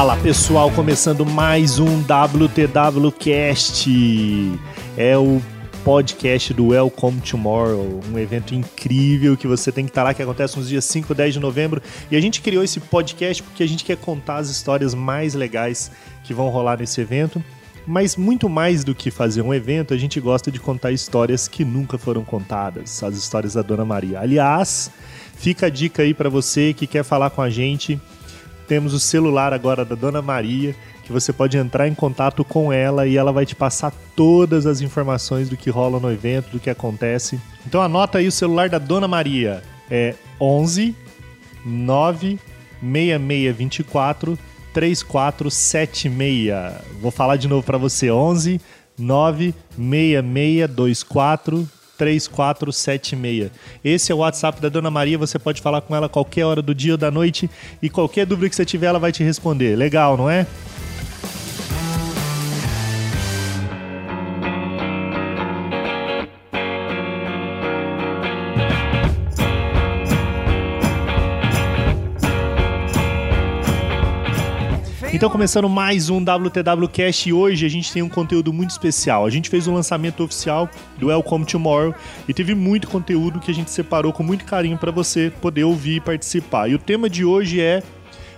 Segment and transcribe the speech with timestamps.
[0.00, 3.90] Fala pessoal, começando mais um WTWcast.
[4.96, 5.42] É o
[5.84, 10.58] podcast do Welcome Tomorrow, um evento incrível que você tem que estar lá, que acontece
[10.58, 11.82] nos dias 5 e 10 de novembro.
[12.10, 15.90] E a gente criou esse podcast porque a gente quer contar as histórias mais legais
[16.24, 17.44] que vão rolar nesse evento.
[17.86, 21.62] Mas muito mais do que fazer um evento, a gente gosta de contar histórias que
[21.62, 24.20] nunca foram contadas, as histórias da Dona Maria.
[24.20, 24.90] Aliás,
[25.36, 28.00] fica a dica aí para você que quer falar com a gente.
[28.70, 33.04] Temos o celular agora da Dona Maria, que você pode entrar em contato com ela
[33.04, 36.70] e ela vai te passar todas as informações do que rola no evento, do que
[36.70, 37.40] acontece.
[37.66, 39.60] Então anota aí o celular da Dona Maria.
[39.90, 40.94] É 11
[41.66, 42.38] 9
[42.80, 44.38] 6624
[44.72, 46.54] 3476.
[47.02, 48.60] Vou falar de novo para você: 11
[48.96, 51.68] 96624
[52.00, 53.50] 3476.
[53.84, 56.74] Esse é o WhatsApp da Dona Maria, você pode falar com ela qualquer hora do
[56.74, 57.50] dia ou da noite
[57.82, 59.76] e qualquer dúvida que você tiver ela vai te responder.
[59.76, 60.46] Legal, não é?
[75.20, 79.26] Então, começando mais um WTWcast e hoje a gente tem um conteúdo muito especial.
[79.26, 80.66] A gente fez um lançamento oficial
[80.96, 81.94] do Welcome Tomorrow
[82.26, 85.96] e teve muito conteúdo que a gente separou com muito carinho para você poder ouvir
[85.96, 86.70] e participar.
[86.70, 87.82] E o tema de hoje é: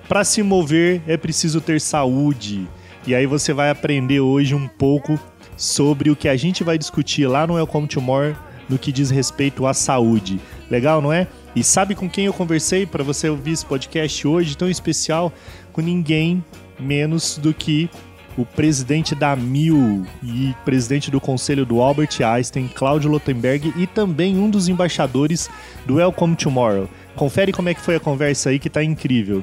[0.08, 2.66] para se mover é preciso ter saúde.
[3.06, 5.16] E aí você vai aprender hoje um pouco
[5.56, 8.34] sobre o que a gente vai discutir lá no Welcome Tomorrow
[8.68, 10.40] no que diz respeito à saúde.
[10.68, 11.28] Legal, não é?
[11.54, 15.32] E sabe com quem eu conversei para você ouvir esse podcast hoje tão especial?
[15.72, 16.42] Com ninguém
[16.78, 17.88] menos do que
[18.36, 24.38] o presidente da MIL e presidente do conselho do Albert Einstein, Cláudio Lotenberg, e também
[24.38, 25.50] um dos embaixadores
[25.86, 26.88] do Welcome Tomorrow.
[27.14, 29.42] Confere como é que foi a conversa aí que tá incrível.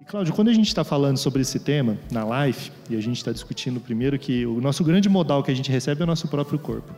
[0.00, 3.16] E Cláudio, quando a gente está falando sobre esse tema na live, e a gente
[3.16, 6.28] está discutindo primeiro que o nosso grande modal que a gente recebe é o nosso
[6.28, 6.92] próprio corpo.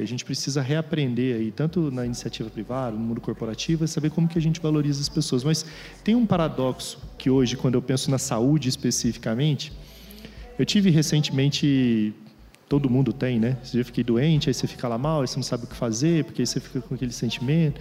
[0.00, 4.10] E a gente precisa reaprender aí, tanto na iniciativa privada, no mundo corporativo, é saber
[4.10, 5.44] como que a gente valoriza as pessoas.
[5.44, 5.64] Mas
[6.02, 9.70] tem um paradoxo que hoje, quando eu penso na saúde especificamente,
[10.58, 12.14] eu tive recentemente,
[12.66, 13.58] todo mundo tem, né?
[13.74, 16.24] Eu fiquei doente, aí você fica lá mal, aí você não sabe o que fazer,
[16.24, 17.78] porque aí você fica com aquele sentimento.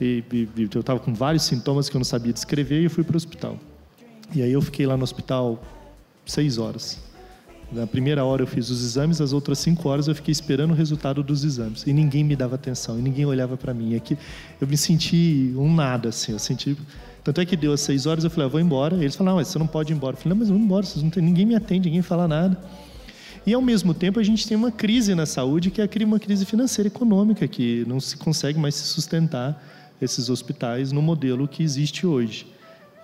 [0.00, 3.04] E, e, eu estava com vários sintomas que eu não sabia descrever e eu fui
[3.04, 3.58] para o hospital.
[4.34, 5.62] E aí eu fiquei lá no hospital
[6.24, 7.09] seis horas
[7.72, 10.74] na primeira hora eu fiz os exames, as outras cinco horas eu fiquei esperando o
[10.74, 11.84] resultado dos exames.
[11.86, 13.94] E ninguém me dava atenção, e ninguém olhava para mim.
[13.94, 14.18] Aqui
[14.60, 16.32] eu me senti um nada, assim.
[16.32, 16.76] Eu senti.
[17.22, 18.96] Tanto é que deu às seis horas, eu falei, ah, vou embora.
[18.96, 20.14] E eles falaram, não, você não pode ir embora.
[20.14, 21.22] Eu falei, não, mas eu vou embora, vocês não tem...
[21.22, 22.58] ninguém me atende, ninguém fala nada.
[23.46, 26.44] E ao mesmo tempo a gente tem uma crise na saúde, que é uma crise
[26.44, 29.62] financeira econômica, que não se consegue mais se sustentar
[30.00, 32.46] esses hospitais no modelo que existe hoje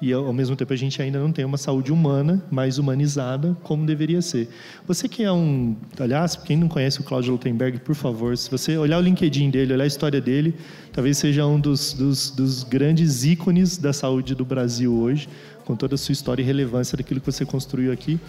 [0.00, 3.86] e ao mesmo tempo a gente ainda não tem uma saúde humana mais humanizada como
[3.86, 4.48] deveria ser.
[4.86, 8.76] Você que é um, aliás, quem não conhece o Claudio Lutemberg, por favor, se você
[8.76, 10.54] olhar o LinkedIn dele, olhar a história dele,
[10.92, 15.28] talvez seja um dos, dos, dos grandes ícones da saúde do Brasil hoje,
[15.64, 18.20] com toda a sua história e relevância daquilo que você construiu aqui.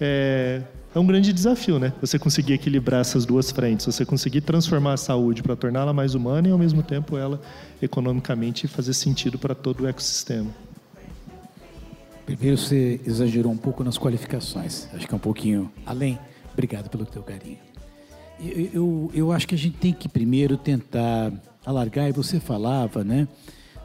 [0.00, 0.62] É,
[0.94, 1.92] é um grande desafio, né?
[2.00, 6.48] Você conseguir equilibrar essas duas frentes, você conseguir transformar a saúde para torná-la mais humana
[6.48, 7.40] e ao mesmo tempo ela
[7.80, 10.63] economicamente fazer sentido para todo o ecossistema.
[12.26, 14.88] Primeiro você exagerou um pouco nas qualificações.
[14.94, 16.18] Acho que é um pouquinho além.
[16.52, 17.58] Obrigado pelo teu carinho.
[18.40, 21.32] Eu, eu, eu acho que a gente tem que primeiro tentar
[21.64, 23.28] alargar, e você falava, né?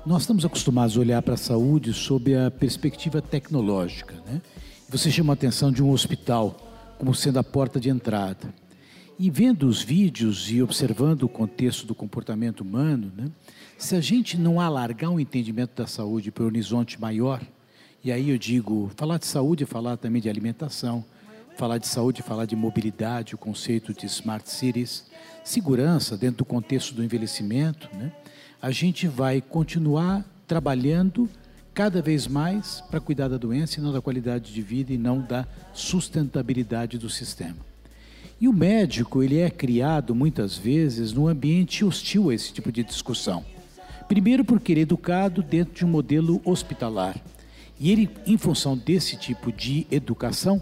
[0.05, 4.41] Nós estamos acostumados a olhar para a saúde sob a perspectiva tecnológica, né?
[4.89, 6.55] Você chama a atenção de um hospital
[6.97, 8.53] como sendo a porta de entrada.
[9.19, 13.29] E vendo os vídeos e observando o contexto do comportamento humano, né?
[13.77, 17.41] se a gente não alargar o entendimento da saúde para um horizonte maior,
[18.03, 21.03] e aí eu digo, falar de saúde é falar também de alimentação,
[21.57, 25.05] falar de saúde é falar de mobilidade, o conceito de smart cities,
[25.43, 28.11] segurança dentro do contexto do envelhecimento, né?
[28.61, 31.29] A gente vai continuar trabalhando
[31.73, 35.21] cada vez mais para cuidar da doença e não da qualidade de vida e não
[35.21, 37.57] da sustentabilidade do sistema.
[38.39, 42.83] E o médico, ele é criado muitas vezes num ambiente hostil a esse tipo de
[42.83, 43.45] discussão.
[44.07, 47.17] Primeiro porque ele é educado dentro de um modelo hospitalar.
[47.79, 50.61] E ele, em função desse tipo de educação,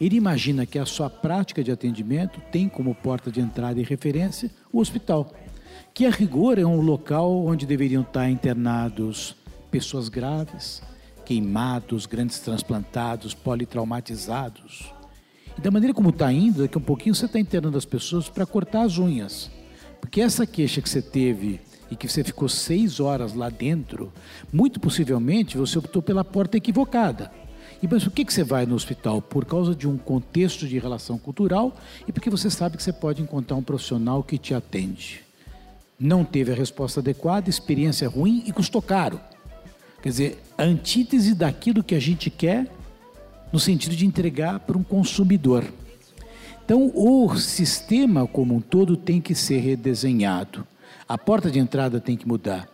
[0.00, 4.50] ele imagina que a sua prática de atendimento tem como porta de entrada e referência
[4.72, 5.32] o hospital,
[5.94, 9.34] que a rigor é um local onde deveriam estar internados
[9.70, 10.82] pessoas graves,
[11.24, 14.92] queimados, grandes transplantados, politraumatizados.
[15.56, 18.28] E da maneira como está indo, daqui a um pouquinho você está internando as pessoas
[18.28, 19.50] para cortar as unhas.
[20.00, 21.60] Porque essa queixa que você teve
[21.90, 24.12] e que você ficou seis horas lá dentro,
[24.52, 27.30] muito possivelmente você optou pela porta equivocada.
[27.82, 29.22] E mas por que, que você vai no hospital?
[29.22, 31.76] Por causa de um contexto de relação cultural
[32.06, 35.22] e porque você sabe que você pode encontrar um profissional que te atende.
[35.98, 39.20] Não teve a resposta adequada, experiência ruim e custou caro.
[40.02, 42.66] Quer dizer, a antítese daquilo que a gente quer
[43.52, 45.64] no sentido de entregar para um consumidor.
[46.64, 50.66] Então, o sistema como um todo tem que ser redesenhado.
[51.08, 52.68] A porta de entrada tem que mudar.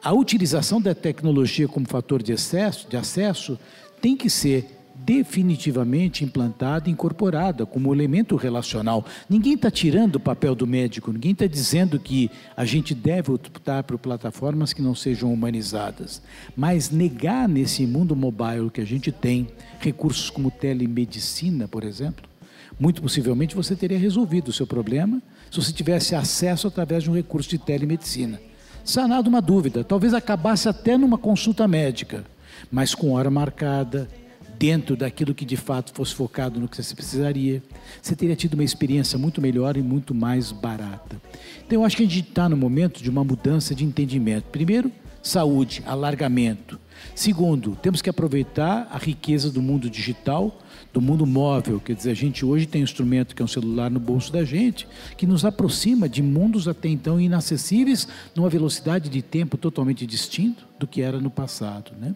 [0.00, 3.58] A utilização da tecnologia como fator de acesso, de acesso
[4.00, 9.04] tem que ser definitivamente implantada incorporada como elemento relacional.
[9.28, 13.82] Ninguém está tirando o papel do médico, ninguém está dizendo que a gente deve optar
[13.82, 16.22] por plataformas que não sejam humanizadas.
[16.56, 19.48] Mas negar nesse mundo mobile que a gente tem
[19.80, 22.24] recursos como telemedicina, por exemplo,
[22.78, 25.20] muito possivelmente você teria resolvido o seu problema
[25.54, 28.40] se você tivesse acesso através de um recurso de telemedicina.
[28.84, 32.24] Sanado uma dúvida, talvez acabasse até numa consulta médica,
[32.72, 34.08] mas com hora marcada,
[34.58, 37.62] dentro daquilo que de fato fosse focado no que você precisaria,
[38.02, 41.20] você teria tido uma experiência muito melhor e muito mais barata.
[41.64, 44.46] Então, eu acho que a gente está no momento de uma mudança de entendimento.
[44.50, 44.90] Primeiro,
[45.22, 46.80] saúde, alargamento.
[47.14, 50.58] Segundo, temos que aproveitar a riqueza do mundo digital
[50.94, 51.80] do mundo móvel.
[51.80, 54.44] Quer dizer, a gente hoje tem um instrumento que é um celular no bolso da
[54.44, 54.86] gente,
[55.16, 60.86] que nos aproxima de mundos até então inacessíveis, numa velocidade de tempo totalmente distinto do
[60.86, 61.90] que era no passado.
[62.00, 62.14] Né?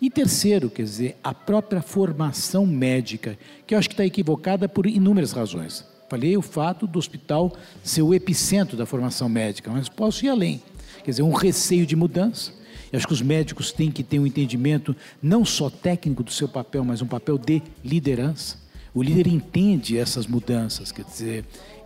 [0.00, 3.36] E terceiro, quer dizer, a própria formação médica,
[3.66, 5.84] que eu acho que está equivocada por inúmeras razões.
[6.08, 10.62] Falei o fato do hospital ser o epicentro da formação médica, mas posso ir além.
[11.02, 12.52] Quer dizer, um receio de mudança,
[12.92, 16.48] eu acho que os médicos têm que ter um entendimento não só técnico do seu
[16.48, 18.58] papel, mas um papel de liderança.
[18.92, 21.44] O líder entende essas mudanças, quer dizer,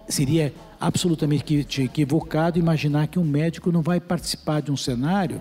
[0.09, 5.41] seria absolutamente equivocado imaginar que um médico não vai participar de um cenário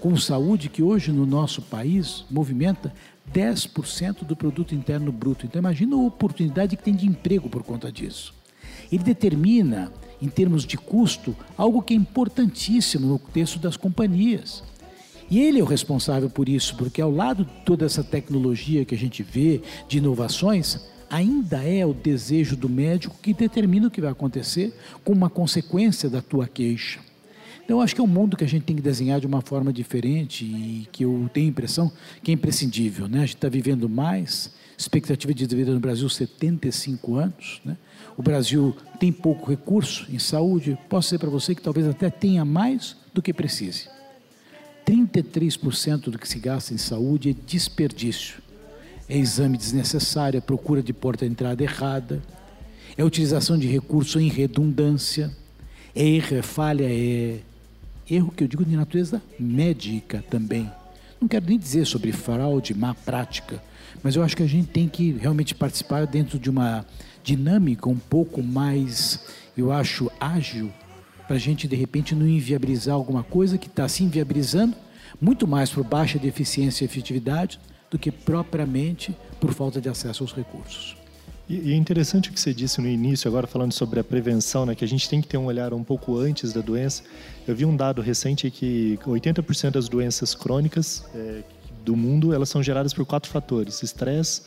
[0.00, 2.92] com saúde que hoje no nosso país movimenta
[3.32, 5.46] 10% do produto interno bruto.
[5.46, 8.34] Então imagina a oportunidade que tem de emprego por conta disso.
[8.90, 14.62] Ele determina, em termos de custo, algo que é importantíssimo no texto das companhias.
[15.30, 18.94] E ele é o responsável por isso, porque ao lado de toda essa tecnologia que
[18.94, 20.78] a gente vê, de inovações,
[21.08, 24.72] ainda é o desejo do médico que determina o que vai acontecer
[25.04, 27.00] como uma consequência da tua queixa.
[27.64, 29.72] Então, acho que é um mundo que a gente tem que desenhar de uma forma
[29.72, 31.92] diferente e que eu tenho a impressão
[32.22, 33.06] que é imprescindível.
[33.06, 33.18] Né?
[33.18, 37.60] A gente está vivendo mais, expectativa de vida no Brasil 75 anos.
[37.64, 37.76] Né?
[38.16, 40.76] O Brasil tem pouco recurso em saúde.
[40.88, 43.88] Posso dizer para você que talvez até tenha mais do que precise.
[44.92, 48.42] 33% do que se gasta em saúde é desperdício.
[49.08, 52.22] É exame desnecessário, é procura de porta entrada errada,
[52.96, 55.34] é utilização de recurso em redundância,
[55.94, 57.38] é erro, é falha, é
[58.08, 60.70] erro que eu digo de natureza médica também.
[61.18, 63.62] Não quero nem dizer sobre fraude, má prática,
[64.02, 66.84] mas eu acho que a gente tem que realmente participar dentro de uma
[67.24, 69.20] dinâmica um pouco mais,
[69.56, 70.70] eu acho, ágil
[71.26, 74.76] para a gente de repente não inviabilizar alguma coisa que está se inviabilizando,
[75.20, 77.60] muito mais por baixa eficiência e efetividade
[77.90, 80.96] do que propriamente por falta de acesso aos recursos.
[81.48, 84.74] E é interessante o que você disse no início, agora falando sobre a prevenção, né,
[84.74, 87.02] que a gente tem que ter um olhar um pouco antes da doença.
[87.46, 91.42] Eu vi um dado recente que 80% das doenças crônicas é,
[91.84, 94.42] do mundo elas são geradas por quatro fatores: estresse,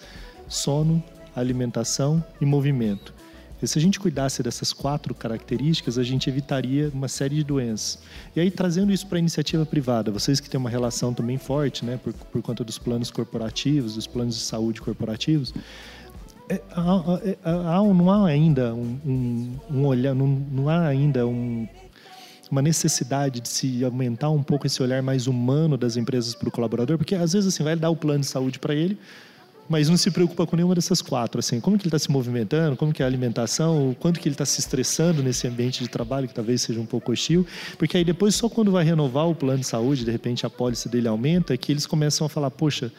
[0.48, 1.04] sono,
[1.36, 3.14] alimentação e movimento.
[3.62, 8.00] E se a gente cuidasse dessas quatro características, a gente evitaria uma série de doenças.
[8.36, 11.86] E aí, trazendo isso para a iniciativa privada, vocês que têm uma relação também forte,
[11.86, 15.54] né, por, por conta dos planos corporativos, dos planos de saúde corporativos,
[16.50, 21.26] é, há, é, há, não há ainda um, um, um olhar, não, não há ainda
[21.26, 21.68] um,
[22.52, 26.52] uma necessidade de se aumentar um pouco esse olhar mais humano das empresas para o
[26.52, 28.98] colaborador, porque às vezes assim vai dar o plano de saúde para ele,
[29.68, 32.76] mas não se preocupa com nenhuma dessas quatro, assim, como que ele está se movimentando,
[32.76, 35.90] como que é a alimentação, o quanto que ele está se estressando nesse ambiente de
[35.90, 37.46] trabalho que talvez seja um pouco hostil,
[37.78, 40.88] porque aí depois só quando vai renovar o plano de saúde, de repente a pólice
[40.88, 42.92] dele aumenta, é que eles começam a falar, poxa,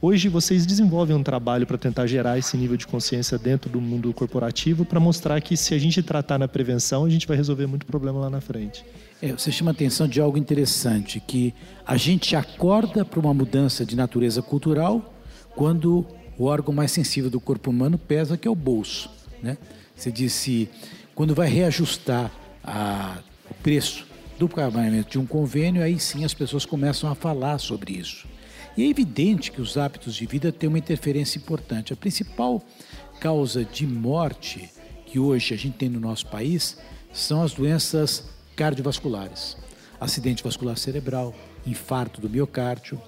[0.00, 4.12] hoje vocês desenvolvem um trabalho para tentar gerar esse nível de consciência dentro do mundo
[4.12, 7.84] corporativo para mostrar que se a gente tratar na prevenção, a gente vai resolver muito
[7.84, 8.84] problema lá na frente.
[9.20, 11.54] É, você chama atenção de algo interessante, que
[11.86, 15.13] a gente acorda para uma mudança de natureza cultural
[15.54, 16.06] quando
[16.38, 19.10] o órgão mais sensível do corpo humano pesa, que é o bolso.
[19.42, 19.56] Né?
[19.94, 20.68] Você disse,
[21.14, 22.30] quando vai reajustar
[22.62, 23.18] a,
[23.50, 24.06] o preço
[24.38, 28.26] do pagamento de um convênio, aí sim as pessoas começam a falar sobre isso.
[28.76, 31.92] E é evidente que os hábitos de vida têm uma interferência importante.
[31.92, 32.60] A principal
[33.20, 34.68] causa de morte
[35.06, 36.76] que hoje a gente tem no nosso país
[37.12, 38.24] são as doenças
[38.56, 39.56] cardiovasculares.
[40.00, 41.32] acidente vascular cerebral,
[41.64, 43.00] infarto do miocárdio.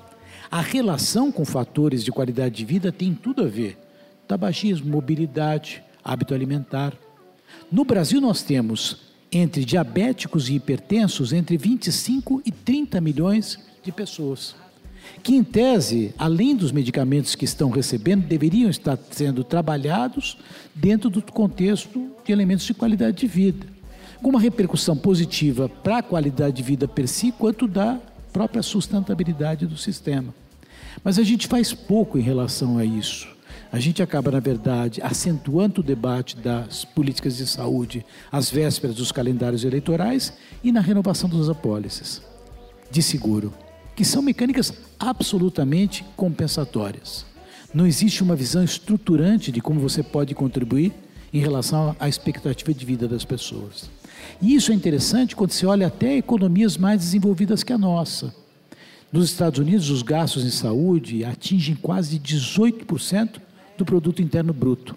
[0.50, 3.78] A relação com fatores de qualidade de vida tem tudo a ver.
[4.28, 6.92] Tabagismo, mobilidade, hábito alimentar.
[7.70, 8.98] No Brasil nós temos
[9.30, 14.54] entre diabéticos e hipertensos entre 25 e 30 milhões de pessoas.
[15.22, 20.36] Que, em tese, além dos medicamentos que estão recebendo, deveriam estar sendo trabalhados
[20.74, 23.66] dentro do contexto de elementos de qualidade de vida,
[24.20, 28.00] com uma repercussão positiva para a qualidade de vida per si, quanto da
[28.36, 30.34] própria sustentabilidade do sistema.
[31.02, 33.26] Mas a gente faz pouco em relação a isso.
[33.72, 39.10] A gente acaba, na verdade, acentuando o debate das políticas de saúde às vésperas dos
[39.10, 42.20] calendários eleitorais e na renovação das apólices
[42.90, 43.54] de seguro,
[43.96, 47.24] que são mecânicas absolutamente compensatórias.
[47.72, 50.92] Não existe uma visão estruturante de como você pode contribuir
[51.32, 53.88] em relação à expectativa de vida das pessoas.
[54.40, 58.34] E isso é interessante quando se olha até economias mais desenvolvidas que a nossa.
[59.12, 63.40] Nos Estados Unidos, os gastos em saúde atingem quase 18%
[63.78, 64.96] do produto interno bruto.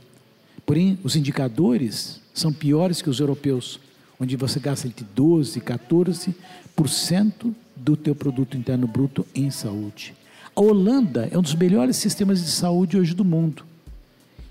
[0.65, 3.79] Porém, os indicadores são piores que os europeus,
[4.19, 10.13] onde você gasta entre 12 e 14% do teu produto interno bruto em saúde.
[10.55, 13.63] A Holanda é um dos melhores sistemas de saúde hoje do mundo.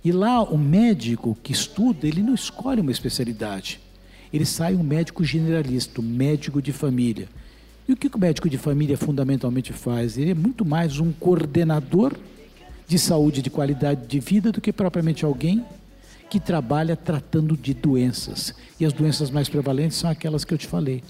[0.05, 3.81] E lá o médico que estuda, ele não escolhe uma especialidade.
[4.33, 7.29] Ele sai um médico generalista, um médico de família.
[7.89, 10.19] E o que o médico de família fundamentalmente faz?
[10.19, 12.15] Ele é muito mais um coordenador
[12.87, 15.65] de saúde, de qualidade de vida, do que propriamente alguém
[16.29, 18.55] que trabalha tratando de doenças.
[18.79, 21.03] E as doenças mais prevalentes são aquelas que eu te falei.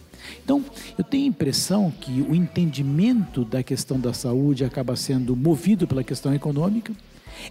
[0.45, 0.65] Então,
[0.97, 6.05] eu tenho a impressão que o entendimento da questão da saúde acaba sendo movido pela
[6.05, 6.93] questão econômica,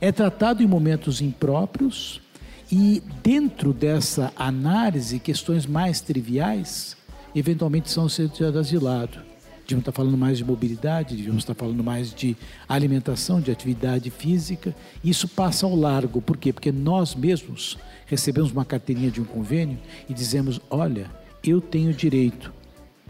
[0.02, 2.22] é tratado em momentos impróprios
[2.72, 6.98] e, dentro dessa análise, questões mais triviais
[7.34, 9.20] eventualmente são sentadas de lado.
[9.62, 12.38] Devíamos estar falando mais de mobilidade, devíamos estar falando mais de
[12.70, 14.74] alimentação, de atividade física.
[15.04, 16.22] Isso passa ao largo.
[16.22, 16.54] Por quê?
[16.54, 19.78] Porque nós mesmos recebemos uma carteirinha de um convênio
[20.10, 21.12] e dizemos: olha,
[21.44, 22.54] eu tenho direito.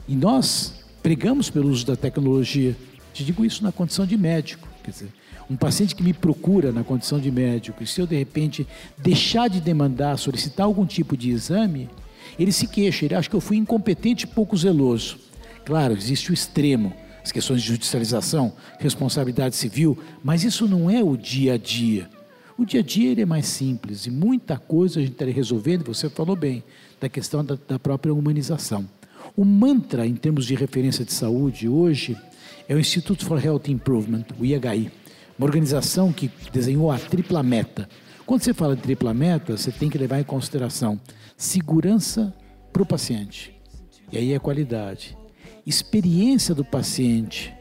[0.07, 2.75] E nós pregamos pelo uso da tecnologia.
[3.13, 4.67] Te digo isso na condição de médico.
[4.83, 5.09] Quer dizer,
[5.49, 9.49] um paciente que me procura na condição de médico, e se eu de repente deixar
[9.49, 11.89] de demandar, solicitar algum tipo de exame,
[12.37, 15.17] ele se queixa, ele acha que eu fui incompetente e pouco zeloso.
[15.65, 21.15] Claro, existe o extremo, as questões de judicialização, responsabilidade civil, mas isso não é o
[21.15, 22.09] dia a dia.
[22.57, 25.85] O dia a dia ele é mais simples e muita coisa a gente está resolvendo,
[25.85, 26.63] você falou bem,
[26.99, 28.87] da questão da, da própria humanização.
[29.35, 32.17] O mantra em termos de referência de saúde hoje
[32.67, 34.91] é o Institute for Health Improvement, o IHI,
[35.37, 37.87] uma organização que desenhou a tripla meta.
[38.25, 40.99] Quando você fala de tripla meta, você tem que levar em consideração
[41.35, 42.33] segurança
[42.73, 43.55] para o paciente,
[44.11, 45.17] e aí é qualidade
[45.67, 47.53] experiência do paciente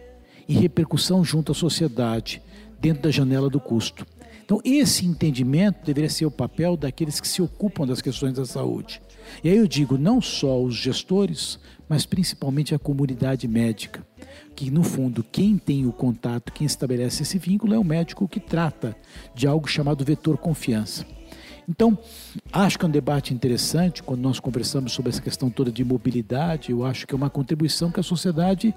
[0.47, 2.41] e repercussão junto à sociedade,
[2.81, 4.07] dentro da janela do custo.
[4.45, 9.03] Então, esse entendimento deveria ser o papel daqueles que se ocupam das questões da saúde.
[9.43, 14.07] E aí eu digo não só os gestores, mas principalmente a comunidade médica,
[14.55, 18.41] que no fundo quem tem o contato, quem estabelece esse vínculo é o médico que
[18.41, 18.97] trata
[19.35, 21.07] de algo chamado vetor confiança.
[21.69, 21.99] Então,
[22.53, 26.71] acho que é um debate interessante quando nós conversamos sobre essa questão toda de mobilidade.
[26.71, 28.73] Eu acho que é uma contribuição que a sociedade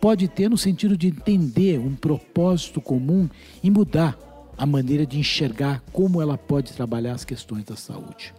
[0.00, 3.28] pode ter no sentido de entender um propósito comum
[3.62, 4.18] e mudar
[4.56, 8.34] a maneira de enxergar como ela pode trabalhar as questões da saúde.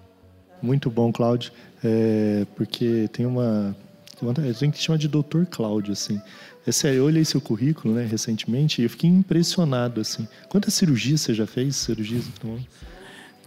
[0.62, 1.51] Muito bom, Cláudio,
[1.84, 3.75] é, porque tem uma.
[4.22, 6.22] A gente chama de doutor Cláudio, assim.
[6.65, 10.27] É sério, eu olhei seu currículo, né, recentemente, e eu fiquei impressionado, assim.
[10.48, 11.75] Quantas cirurgias você já fez?
[11.75, 12.25] Cirurgias?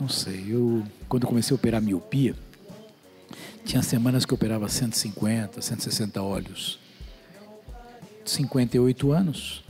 [0.00, 2.34] Não sei, eu quando comecei a operar miopia,
[3.64, 6.78] tinha semanas que eu operava 150, 160 olhos.
[8.24, 9.64] 58 anos,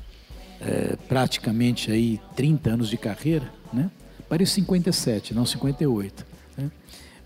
[0.61, 3.91] é, praticamente aí 30 anos de carreira, né?
[4.29, 6.27] Parece 57, não 58.
[6.57, 6.71] Né?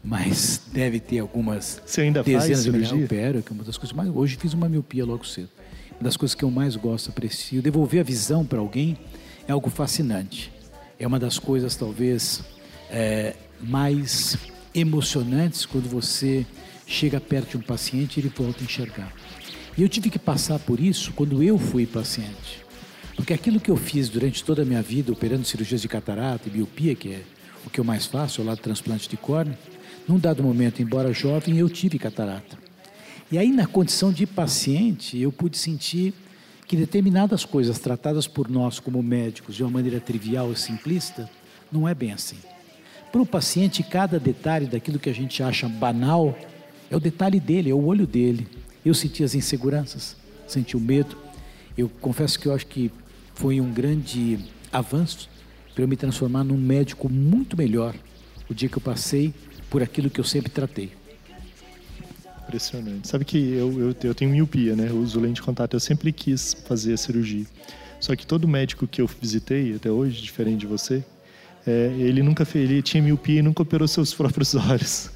[0.02, 2.98] Mas deve ter algumas Você ainda dezenas faz cirurgia?
[2.98, 4.08] de opero, que é uma das coisas mais.
[4.08, 5.50] Hoje fiz uma miopia logo cedo.
[6.00, 7.60] Das coisas que eu mais gosto, aprecio.
[7.60, 8.96] Devolver a visão para alguém
[9.46, 10.52] é algo fascinante.
[10.98, 12.42] É uma das coisas, talvez,
[12.90, 14.36] é, mais
[14.74, 16.46] emocionantes quando você
[16.86, 19.12] chega perto de um paciente e ele volta a enxergar.
[19.76, 22.64] E eu tive que passar por isso quando eu fui paciente.
[23.16, 26.52] Porque aquilo que eu fiz durante toda a minha vida, operando cirurgias de catarata e
[26.52, 27.22] miopia, que é
[27.66, 29.58] o que eu mais faço, ao lado do transplante de córnea,
[30.06, 32.67] num dado momento, embora jovem, eu tive catarata.
[33.30, 36.14] E aí, na condição de paciente, eu pude sentir
[36.66, 41.28] que determinadas coisas tratadas por nós como médicos de uma maneira trivial e simplista,
[41.70, 42.38] não é bem assim.
[43.12, 46.38] Para o paciente, cada detalhe daquilo que a gente acha banal
[46.90, 48.46] é o detalhe dele, é o olho dele.
[48.82, 50.16] Eu senti as inseguranças,
[50.46, 51.14] senti o medo.
[51.76, 52.90] Eu confesso que eu acho que
[53.34, 54.38] foi um grande
[54.72, 55.28] avanço
[55.74, 57.94] para eu me transformar num médico muito melhor
[58.48, 59.34] o dia que eu passei
[59.68, 60.97] por aquilo que eu sempre tratei.
[62.48, 63.06] Impressionante.
[63.06, 64.88] Sabe que eu, eu, eu tenho miopia, né?
[64.88, 65.74] Eu uso lente de contato.
[65.74, 67.44] Eu sempre quis fazer a cirurgia.
[68.00, 71.04] Só que todo médico que eu visitei até hoje, diferente de você,
[71.66, 75.10] é, ele nunca fez, ele tinha miopia e nunca operou seus próprios olhos.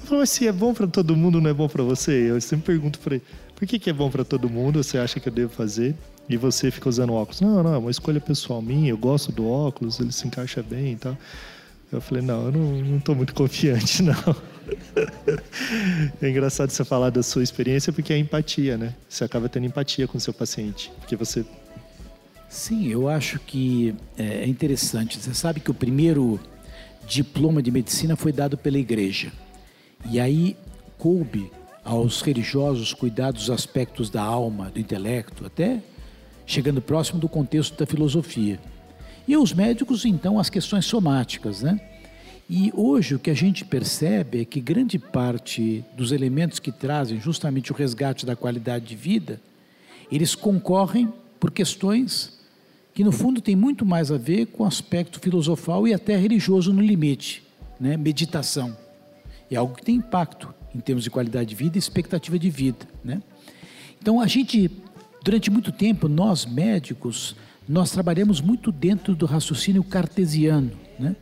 [0.00, 2.30] Eu falo, mas se é bom para todo mundo, não é bom para você?
[2.30, 4.82] Eu sempre pergunto para ele, por que, que é bom para todo mundo?
[4.82, 5.94] Você acha que eu devo fazer?
[6.28, 7.40] E você fica usando óculos?
[7.40, 10.92] Não, não, é uma escolha pessoal minha, eu gosto do óculos, ele se encaixa bem
[10.92, 11.16] e tal.
[11.90, 14.36] Eu falei, não, eu não estou muito confiante, não.
[16.20, 18.94] é engraçado você falar da sua experiência porque é empatia, né?
[19.08, 21.44] Você acaba tendo empatia com o seu paciente, porque você...
[22.48, 25.18] Sim, eu acho que é interessante.
[25.18, 26.40] Você sabe que o primeiro
[27.06, 29.32] diploma de medicina foi dado pela igreja.
[30.10, 30.56] E aí
[30.98, 31.50] coube
[31.84, 35.80] aos religiosos cuidar dos aspectos da alma, do intelecto, até
[36.44, 38.58] chegando próximo do contexto da filosofia.
[39.26, 41.80] E os médicos, então, as questões somáticas, né?
[42.48, 47.20] E hoje o que a gente percebe é que grande parte dos elementos que trazem
[47.20, 49.40] justamente o resgate da qualidade de vida,
[50.10, 52.38] eles concorrem por questões
[52.94, 56.72] que no fundo tem muito mais a ver com o aspecto filosofal e até religioso
[56.72, 57.42] no limite,
[57.78, 57.96] né?
[57.96, 58.76] Meditação.
[59.50, 62.86] É algo que tem impacto em termos de qualidade de vida e expectativa de vida,
[63.04, 63.20] né?
[64.00, 64.70] Então a gente
[65.22, 67.34] durante muito tempo nós médicos
[67.68, 70.70] nós trabalhamos muito dentro do raciocínio cartesiano.
[70.98, 71.16] Né?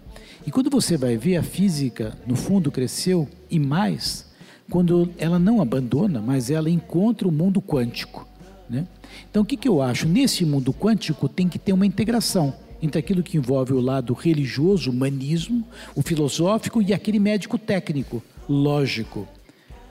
[0.47, 4.27] E quando você vai ver, a física, no fundo, cresceu e mais
[4.71, 8.27] quando ela não abandona, mas ela encontra o mundo quântico.
[8.69, 8.87] Né?
[9.31, 10.09] Então, o que, que eu acho?
[10.09, 14.91] Nesse mundo quântico tem que ter uma integração entre aquilo que envolve o lado religioso,
[14.91, 19.27] humanismo, o filosófico e aquele médico técnico, lógico,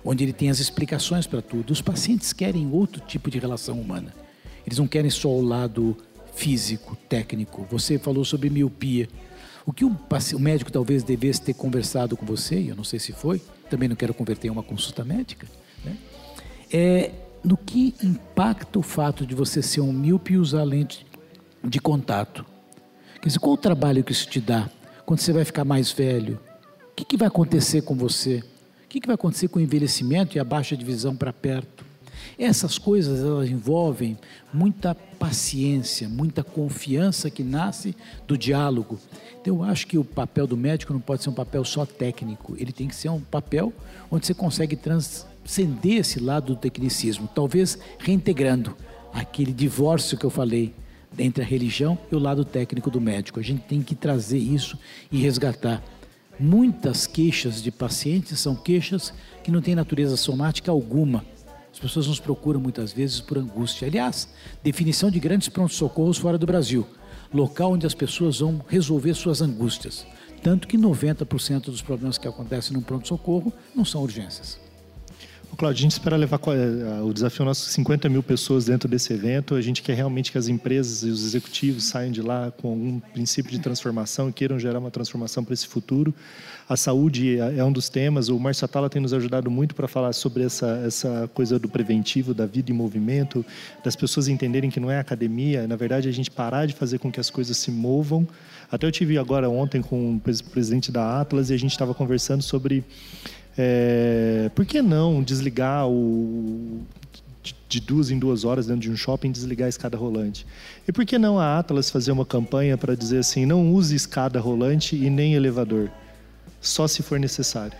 [0.05, 1.71] onde ele tem as explicações para tudo.
[1.71, 4.13] Os pacientes querem outro tipo de relação humana.
[4.65, 5.97] Eles não querem só o lado
[6.35, 7.65] físico, técnico.
[7.69, 9.07] Você falou sobre miopia.
[9.65, 12.99] O que o, o médico talvez devesse ter conversado com você, e eu não sei
[12.99, 15.47] se foi, também não quero converter em uma consulta médica,
[15.83, 15.97] né?
[16.71, 17.11] é
[17.43, 21.05] no que impacta o fato de você ser um míope e usar lente
[21.63, 22.45] de contato.
[23.21, 24.69] Quer dizer, qual o trabalho que isso te dá?
[25.05, 26.39] Quando você vai ficar mais velho,
[26.91, 28.43] o que, que vai acontecer com você?
[28.85, 31.85] O que, que vai acontecer com o envelhecimento e a baixa de visão para perto?
[32.37, 34.17] Essas coisas elas envolvem
[34.53, 37.95] muita paciência, muita confiança que nasce
[38.27, 38.99] do diálogo.
[39.41, 42.55] Então eu acho que o papel do médico não pode ser um papel só técnico,
[42.57, 43.73] ele tem que ser um papel
[44.09, 48.75] onde você consegue transcender esse lado do tecnicismo, talvez reintegrando
[49.13, 50.73] aquele divórcio que eu falei
[51.17, 53.39] entre a religião e o lado técnico do médico.
[53.39, 54.77] A gente tem que trazer isso
[55.11, 55.83] e resgatar.
[56.39, 61.23] Muitas queixas de pacientes são queixas que não têm natureza somática alguma
[61.83, 63.87] pessoas nos procuram muitas vezes por angústia.
[63.87, 64.27] Aliás,
[64.63, 66.87] definição de grandes pronto-socorros fora do Brasil
[67.33, 70.05] local onde as pessoas vão resolver suas angústias.
[70.41, 74.62] Tanto que 90% dos problemas que acontecem no pronto-socorro não são urgências.
[75.55, 79.55] Cláudio, a gente espera levar eh, o desafio nosso 50 mil pessoas dentro desse evento.
[79.55, 82.99] A gente quer realmente que as empresas e os executivos saiam de lá com algum
[82.99, 86.13] princípio de transformação e queiram gerar uma transformação para esse futuro.
[86.67, 88.29] A saúde é, é um dos temas.
[88.29, 92.33] O Márcio Atala tem nos ajudado muito para falar sobre essa, essa coisa do preventivo,
[92.33, 93.45] da vida em movimento,
[93.83, 97.11] das pessoas entenderem que não é academia, na verdade, a gente parar de fazer com
[97.11, 98.27] que as coisas se movam.
[98.71, 102.41] Até eu tive agora ontem com o presidente da Atlas e a gente estava conversando
[102.41, 102.83] sobre
[103.57, 106.81] é, por que não desligar o
[107.67, 110.45] de duas em duas horas dentro de um shopping desligar a escada rolante?
[110.87, 114.39] E por que não a Atlas fazer uma campanha para dizer assim, não use escada
[114.39, 115.89] rolante e nem elevador,
[116.61, 117.77] só se for necessário.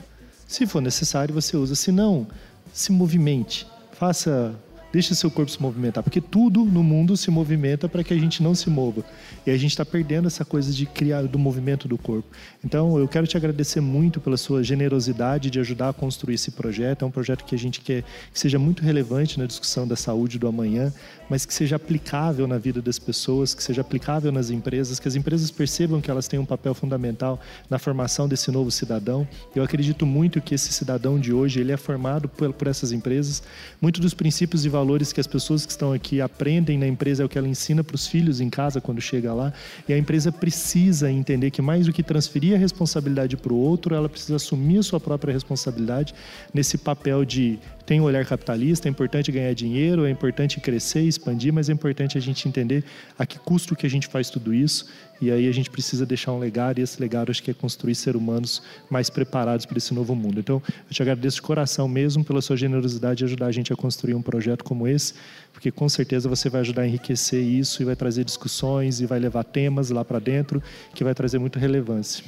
[0.47, 2.27] Se for necessário, você usa, se não,
[2.73, 4.53] se movimente, faça
[4.93, 8.43] Deixa seu corpo se movimentar, porque tudo no mundo se movimenta para que a gente
[8.43, 9.03] não se mova.
[9.43, 12.27] E a gente está perdendo essa coisa de criar do movimento do corpo.
[12.63, 17.01] Então, eu quero te agradecer muito pela sua generosidade de ajudar a construir esse projeto.
[17.01, 20.37] É um projeto que a gente quer que seja muito relevante na discussão da saúde
[20.37, 20.93] do amanhã,
[21.27, 25.15] mas que seja aplicável na vida das pessoas, que seja aplicável nas empresas, que as
[25.15, 29.27] empresas percebam que elas têm um papel fundamental na formação desse novo cidadão.
[29.55, 33.41] Eu acredito muito que esse cidadão de hoje ele é formado por, por essas empresas.
[33.81, 37.23] Muitos dos princípios e valores valores que as pessoas que estão aqui aprendem na empresa
[37.23, 39.53] é o que ela ensina para os filhos em casa quando chega lá.
[39.87, 43.95] E a empresa precisa entender que mais do que transferir a responsabilidade para o outro,
[43.95, 46.13] ela precisa assumir a sua própria responsabilidade
[46.53, 51.51] nesse papel de tem um olhar capitalista, é importante ganhar dinheiro, é importante crescer, expandir,
[51.51, 52.83] mas é importante a gente entender
[53.17, 54.87] a que custo que a gente faz tudo isso.
[55.21, 57.95] E aí a gente precisa deixar um legado, e esse legado acho que é construir
[57.95, 60.39] seres humanos mais preparados para esse novo mundo.
[60.39, 63.75] Então, eu te agradeço de coração mesmo pela sua generosidade de ajudar a gente a
[63.75, 65.13] construir um projeto como esse,
[65.51, 69.19] porque com certeza você vai ajudar a enriquecer isso e vai trazer discussões e vai
[69.19, 70.61] levar temas lá para dentro
[70.93, 72.23] que vai trazer muita relevância.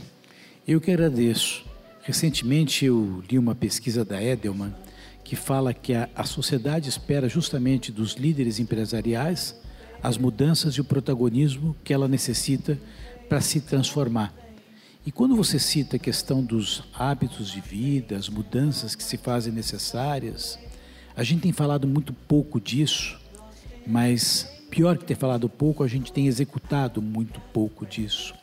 [0.67, 1.63] Eu que agradeço.
[2.01, 4.71] Recentemente eu li uma pesquisa da Edelman
[5.25, 9.55] que fala que a, a sociedade espera justamente dos líderes empresariais
[10.01, 12.79] as mudanças e o protagonismo que ela necessita
[13.27, 14.31] para se transformar.
[15.03, 19.51] E quando você cita a questão dos hábitos de vida, as mudanças que se fazem
[19.51, 20.59] necessárias,
[21.15, 23.19] a gente tem falado muito pouco disso,
[23.85, 28.35] mas pior que ter falado pouco, a gente tem executado muito pouco disso.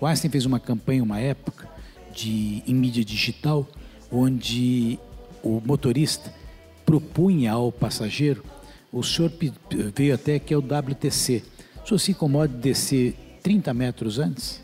[0.00, 1.68] O Einstein fez uma campanha, uma época,
[2.14, 3.68] de, em mídia digital,
[4.10, 5.00] onde
[5.42, 6.32] o motorista
[6.84, 8.44] propunha ao passageiro,
[8.92, 9.32] o senhor
[9.94, 11.42] veio até que é o WTC,
[11.84, 14.60] o senhor se incomoda de descer 30 metros antes?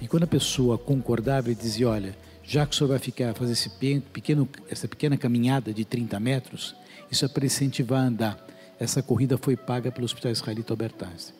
[0.00, 3.52] E quando a pessoa concordava, ele dizia, olha, já que o senhor vai ficar, fazer
[3.52, 3.68] esse
[4.12, 6.74] pequeno, essa pequena caminhada de 30 metros,
[7.10, 8.46] isso é para incentivar a andar.
[8.80, 11.34] Essa corrida foi paga pelo Hospital Israelita Albert Einstein.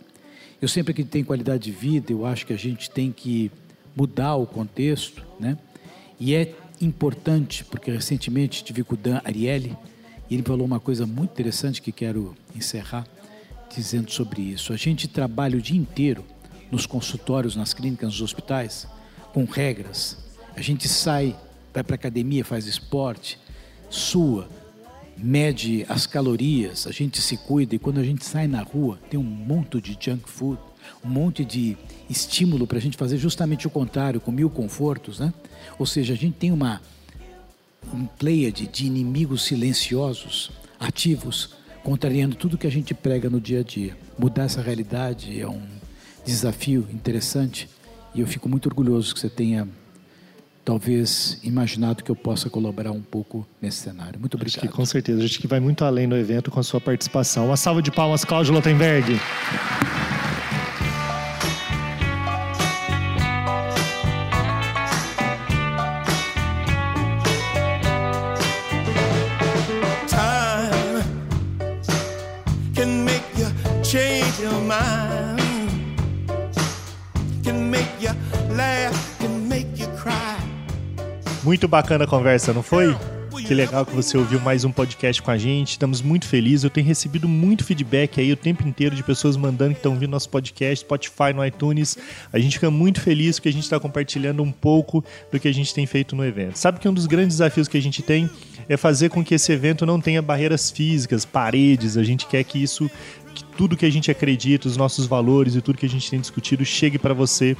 [0.61, 3.51] Eu sempre que tem qualidade de vida, eu acho que a gente tem que
[3.95, 5.57] mudar o contexto, né?
[6.19, 9.77] E é importante, porque recentemente tive com o Dan Ariely,
[10.31, 13.07] e ele falou uma coisa muito interessante que quero encerrar
[13.75, 14.73] dizendo sobre isso.
[14.73, 16.25] A gente trabalha o dia inteiro
[16.71, 18.87] nos consultórios, nas clínicas, nos hospitais,
[19.33, 20.19] com regras.
[20.55, 21.37] A gente sai,
[21.73, 23.39] vai para a academia, faz esporte,
[23.89, 24.49] sua,
[25.17, 29.19] mede as calorias, a gente se cuida e quando a gente sai na rua tem
[29.19, 30.61] um monte de junk food,
[31.05, 31.77] um monte de
[32.09, 35.33] estímulo para a gente fazer justamente o contrário, com mil confortos, né?
[35.79, 36.81] Ou seja, a gente tem uma
[37.93, 41.51] um pleiade de inimigos silenciosos, ativos,
[41.83, 43.97] contrariando tudo que a gente prega no dia a dia.
[44.19, 45.63] Mudar essa realidade é um
[46.25, 47.69] desafio interessante
[48.15, 49.67] e eu fico muito orgulhoso que você tenha
[50.65, 54.21] talvez imaginado que eu possa colaborar um pouco nesse cenário.
[54.21, 54.59] Muito obrigado.
[54.59, 57.47] Acho que, com certeza, acho que vai muito além do evento com a sua participação.
[57.47, 59.19] Uma salva de palmas, Cláudio Lotenberg.
[81.49, 82.95] Muito bacana a conversa, não foi?
[83.47, 85.71] Que legal que você ouviu mais um podcast com a gente.
[85.71, 86.63] Estamos muito felizes.
[86.63, 90.11] Eu tenho recebido muito feedback aí o tempo inteiro de pessoas mandando que estão ouvindo
[90.11, 91.97] nosso podcast, Spotify, no iTunes.
[92.31, 95.55] A gente fica muito feliz que a gente está compartilhando um pouco do que a
[95.55, 96.59] gente tem feito no evento.
[96.59, 98.29] Sabe que um dos grandes desafios que a gente tem
[98.69, 101.97] é fazer com que esse evento não tenha barreiras físicas, paredes.
[101.97, 102.91] A gente quer que isso,
[103.35, 106.21] que tudo que a gente acredita, os nossos valores e tudo que a gente tem
[106.21, 107.57] discutido chegue para você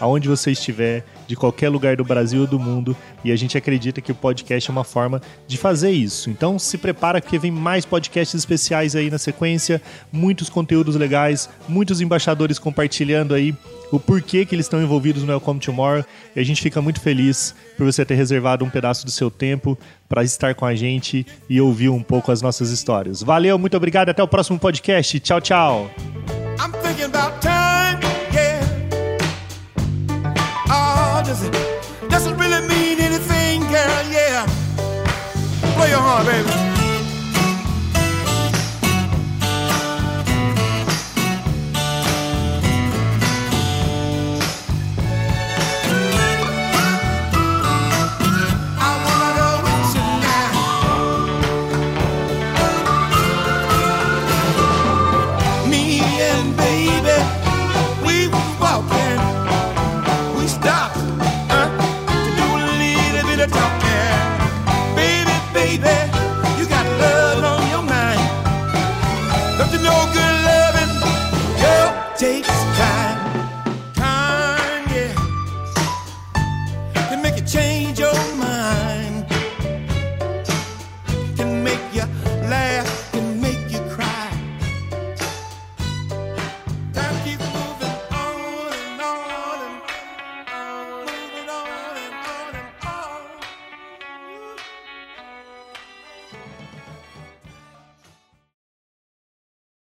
[0.00, 4.00] aonde você estiver, de qualquer lugar do Brasil ou do mundo, e a gente acredita
[4.00, 6.30] que o podcast é uma forma de fazer isso.
[6.30, 12.00] Então se prepara que vem mais podcasts especiais aí na sequência, muitos conteúdos legais, muitos
[12.00, 13.54] embaixadores compartilhando aí
[13.90, 16.04] o porquê que eles estão envolvidos no Welcome to More.
[16.34, 19.78] E a gente fica muito feliz por você ter reservado um pedaço do seu tempo
[20.08, 23.22] para estar com a gente e ouvir um pouco as nossas histórias.
[23.22, 25.18] Valeu, muito obrigado, até o próximo podcast.
[25.20, 25.90] Tchau, tchau.